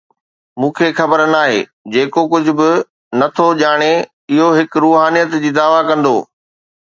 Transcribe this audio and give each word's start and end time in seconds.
مون 0.59 0.69
کي 0.77 0.87
خبر 0.99 1.19
ناهي، 1.33 1.59
جيڪو 1.95 2.23
ڪجهه 2.31 2.55
به 2.61 2.69
نه 3.19 3.27
ٿو 3.35 3.47
ڄاڻي، 3.61 3.91
اهو 4.31 4.47
هڪ 4.57 4.69
روحانيت 4.85 5.29
جي 5.43 5.49
دعوي 5.59 5.81
ڪندو. 5.91 6.15